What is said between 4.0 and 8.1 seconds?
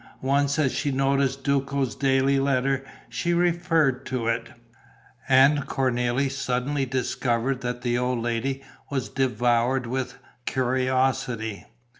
to it; and Cornélie suddenly discovered that the